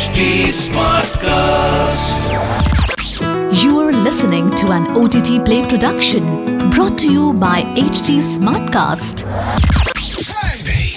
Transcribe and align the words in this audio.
HT 0.00 0.48
Smartcast. 0.48 2.24
You 3.62 3.80
are 3.80 3.92
listening 3.92 4.50
to 4.52 4.70
an 4.70 4.86
OTT 4.96 5.44
Play 5.44 5.62
production 5.68 6.56
brought 6.70 6.96
to 7.00 7.12
you 7.12 7.34
by 7.34 7.60
HT 7.76 8.22
Smartcast. 8.22 9.26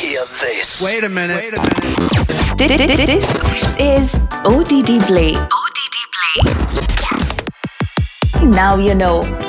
Hear 0.00 0.24
this. 0.40 0.80
Wait 0.80 1.02
a 1.02 1.08
minute. 1.08 1.42
Wait 1.42 1.54
a 1.54 1.56
minute. 1.58 1.74
This 2.56 3.26
is 3.80 4.20
OTT 4.44 5.00
Play. 5.08 5.34
OTT 5.34 5.96
Play. 6.14 6.38
Now 8.46 8.76
you 8.76 8.94
know. 8.94 9.43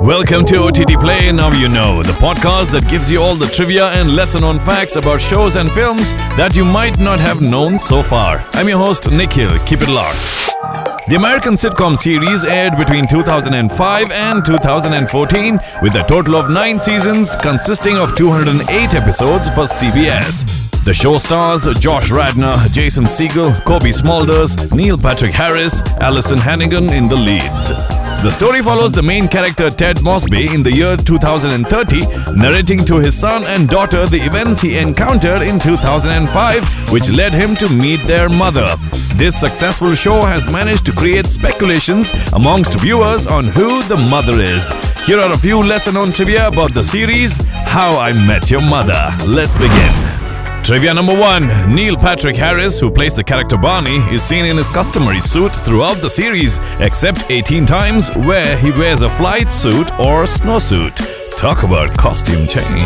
Welcome 0.00 0.44
to 0.46 0.58
OTT 0.58 1.00
Play. 1.00 1.32
Now 1.32 1.50
you 1.52 1.68
know, 1.70 2.02
the 2.02 2.12
podcast 2.12 2.70
that 2.72 2.86
gives 2.90 3.10
you 3.10 3.20
all 3.20 3.34
the 3.34 3.46
trivia 3.46 3.86
and 3.88 4.14
lesser 4.14 4.38
known 4.38 4.60
facts 4.60 4.96
about 4.96 5.22
shows 5.22 5.56
and 5.56 5.70
films 5.70 6.12
that 6.36 6.54
you 6.54 6.64
might 6.64 6.98
not 6.98 7.18
have 7.18 7.40
known 7.40 7.78
so 7.78 8.02
far. 8.02 8.44
I'm 8.52 8.68
your 8.68 8.78
host, 8.78 9.10
Nikhil. 9.10 9.58
Keep 9.60 9.82
it 9.82 9.88
locked. 9.88 10.18
The 11.08 11.16
American 11.16 11.54
sitcom 11.54 11.96
series 11.96 12.44
aired 12.44 12.76
between 12.76 13.06
2005 13.08 14.12
and 14.12 14.44
2014 14.44 15.58
with 15.80 15.94
a 15.94 16.04
total 16.06 16.36
of 16.36 16.50
nine 16.50 16.78
seasons 16.78 17.34
consisting 17.36 17.96
of 17.96 18.14
208 18.16 18.94
episodes 18.94 19.48
for 19.54 19.64
CBS. 19.64 20.44
The 20.84 20.92
show 20.92 21.16
stars 21.16 21.66
Josh 21.80 22.10
Radnor, 22.10 22.54
Jason 22.70 23.04
Segel, 23.04 23.52
Cobie 23.64 23.92
Smulders, 23.92 24.72
Neil 24.76 24.98
Patrick 24.98 25.32
Harris, 25.32 25.80
Alyson 26.00 26.38
Hannigan 26.38 26.92
in 26.92 27.08
the 27.08 27.16
leads. 27.16 28.05
The 28.22 28.30
story 28.30 28.60
follows 28.60 28.92
the 28.92 29.02
main 29.02 29.28
character 29.28 29.70
Ted 29.70 30.02
Mosby 30.02 30.52
in 30.52 30.62
the 30.62 30.72
year 30.72 30.96
2030, 30.96 32.34
narrating 32.34 32.78
to 32.78 32.96
his 32.96 33.16
son 33.16 33.44
and 33.44 33.68
daughter 33.68 34.04
the 34.06 34.20
events 34.20 34.60
he 34.60 34.78
encountered 34.78 35.42
in 35.42 35.60
2005, 35.60 36.92
which 36.92 37.08
led 37.10 37.32
him 37.32 37.54
to 37.56 37.68
meet 37.72 38.00
their 38.06 38.28
mother. 38.28 38.66
This 39.14 39.38
successful 39.38 39.94
show 39.94 40.20
has 40.22 40.50
managed 40.50 40.84
to 40.86 40.92
create 40.92 41.26
speculations 41.26 42.10
amongst 42.32 42.80
viewers 42.80 43.26
on 43.26 43.44
who 43.44 43.82
the 43.84 43.96
mother 43.96 44.40
is. 44.40 44.68
Here 45.06 45.20
are 45.20 45.32
a 45.32 45.38
few 45.38 45.62
lesser 45.62 45.92
known 45.92 46.10
trivia 46.10 46.48
about 46.48 46.74
the 46.74 46.82
series 46.82 47.38
How 47.64 47.98
I 47.98 48.12
Met 48.12 48.50
Your 48.50 48.62
Mother. 48.62 49.14
Let's 49.26 49.54
begin. 49.54 50.15
Trivia 50.66 50.92
number 50.92 51.16
one 51.16 51.46
Neil 51.72 51.96
Patrick 51.96 52.34
Harris, 52.34 52.80
who 52.80 52.90
plays 52.90 53.14
the 53.14 53.22
character 53.22 53.56
Barney, 53.56 53.98
is 54.12 54.20
seen 54.20 54.44
in 54.44 54.56
his 54.56 54.68
customary 54.68 55.20
suit 55.20 55.54
throughout 55.54 55.98
the 55.98 56.10
series, 56.10 56.58
except 56.80 57.30
18 57.30 57.64
times 57.64 58.10
where 58.26 58.56
he 58.58 58.72
wears 58.72 59.02
a 59.02 59.08
flight 59.08 59.52
suit 59.52 59.88
or 60.00 60.24
snowsuit. 60.24 60.96
Talk 61.36 61.62
about 61.62 61.96
costume 61.96 62.48
change. 62.48 62.82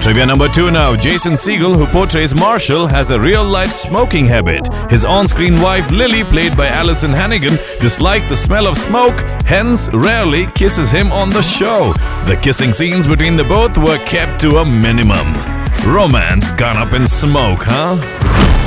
Trivia 0.00 0.24
number 0.24 0.46
two 0.46 0.70
now 0.70 0.94
Jason 0.94 1.32
Segel, 1.32 1.74
who 1.74 1.86
portrays 1.86 2.32
Marshall, 2.32 2.86
has 2.86 3.10
a 3.10 3.18
real 3.18 3.42
life 3.42 3.72
smoking 3.72 4.26
habit. 4.26 4.68
His 4.88 5.04
on 5.04 5.26
screen 5.26 5.60
wife 5.60 5.90
Lily, 5.90 6.22
played 6.22 6.56
by 6.56 6.68
Alyson 6.68 7.12
Hannigan, 7.12 7.58
dislikes 7.80 8.28
the 8.28 8.36
smell 8.36 8.68
of 8.68 8.76
smoke, 8.76 9.18
hence, 9.46 9.88
rarely 9.92 10.46
kisses 10.52 10.92
him 10.92 11.10
on 11.10 11.30
the 11.30 11.42
show. 11.42 11.92
The 12.28 12.38
kissing 12.40 12.72
scenes 12.72 13.08
between 13.08 13.34
the 13.36 13.42
both 13.42 13.76
were 13.76 13.98
kept 14.06 14.40
to 14.42 14.58
a 14.58 14.64
minimum. 14.64 15.53
Romance 15.86 16.50
gone 16.52 16.76
up 16.76 16.92
in 16.94 17.06
smoke, 17.06 17.60
huh? 17.62 18.00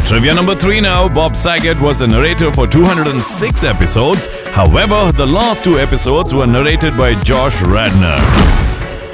Trivia 0.05 0.33
number 0.33 0.55
three 0.55 0.79
now. 0.79 1.13
Bob 1.13 1.35
Saget 1.35 1.79
was 1.81 1.99
the 1.99 2.07
narrator 2.07 2.51
for 2.51 2.67
206 2.67 3.63
episodes. 3.63 4.27
However, 4.49 5.11
the 5.11 5.25
last 5.25 5.63
two 5.63 5.79
episodes 5.79 6.33
were 6.33 6.47
narrated 6.47 6.95
by 6.95 7.15
Josh 7.23 7.61
Radnor. 7.63 8.56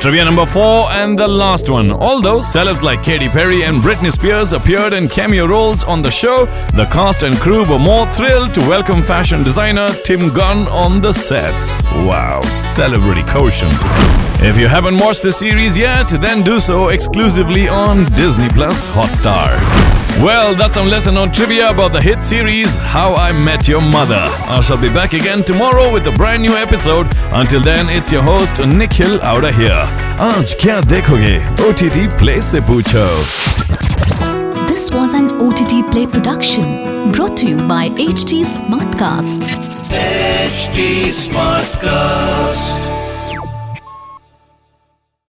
Trivia 0.04 0.26
number 0.26 0.46
four 0.46 0.92
and 0.92 1.18
the 1.18 1.26
last 1.26 1.70
one. 1.70 1.90
Although 1.90 2.40
celebs 2.40 2.82
like 2.82 3.04
Katy 3.04 3.30
Perry 3.30 3.64
and 3.64 3.82
Britney 3.82 4.12
Spears 4.12 4.52
appeared 4.52 4.92
in 4.92 5.08
cameo 5.08 5.48
roles 5.48 5.86
on 5.86 6.02
the 6.02 6.12
show, 6.12 6.46
the 6.74 6.90
cast 6.92 7.24
and 7.24 7.34
crew 7.38 7.64
were 7.70 7.80
more 7.80 8.06
thrilled 8.08 8.54
to 8.56 8.60
welcome 8.68 9.02
fashion 9.02 9.44
designer 9.44 9.88
Tim 10.04 10.34
Gunn 10.34 10.68
on 10.68 11.00
the 11.00 11.14
sets. 11.14 11.82
Wow, 12.06 12.42
celebrity 12.42 13.24
quotient. 13.24 13.72
If 14.42 14.58
you 14.58 14.68
haven't 14.68 14.98
watched 14.98 15.24
the 15.24 15.32
series 15.32 15.78
yet, 15.78 16.10
then 16.10 16.44
do 16.44 16.60
so 16.60 16.90
exclusively 16.90 17.70
on 17.70 18.12
Disney 18.12 18.50
Plus 18.50 18.86
Hotstar. 18.88 19.93
Well, 20.23 20.55
that's 20.57 20.75
some 20.75 20.89
lesson 20.89 21.17
on 21.17 21.31
trivia 21.31 21.71
about 21.71 21.93
the 21.93 22.01
hit 22.01 22.23
series 22.23 22.77
How 22.79 23.15
I 23.15 23.31
Met 23.33 23.69
Your 23.69 23.81
Mother. 23.81 24.21
I 24.49 24.61
shall 24.61 24.77
be 24.81 24.89
back 24.89 25.13
again 25.13 25.45
tomorrow 25.45 25.93
with 25.93 26.07
a 26.09 26.13
brand 26.13 26.43
new 26.43 26.57
episode. 26.57 27.07
Until 27.33 27.61
then, 27.63 27.87
it's 27.89 28.11
your 28.11 28.23
host 28.23 28.59
Nikhil 28.67 29.21
out 29.23 29.45
of 29.45 29.55
here. 29.55 29.87
आज 30.21 30.55
क्या 30.61 30.81
देखोगे 30.93 31.37
OTT 31.69 32.19
Play 32.19 32.41
से 32.43 32.61
पूछो 32.71 33.07
This 34.69 34.91
was 34.97 35.15
an 35.21 35.31
OTT 35.47 35.73
Play 35.93 36.07
production 36.07 37.13
brought 37.13 37.37
to 37.37 37.49
you 37.49 37.57
by 37.73 37.89
HT 38.11 38.43
Smartcast. 38.57 39.49
HT 40.03 41.11
Smartcast. 41.25 42.92